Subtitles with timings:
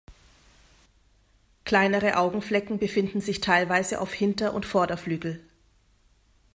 [1.63, 5.47] Kleinere Augenflecken befinden sich teilweise auf Hinter- und Vorderflügel.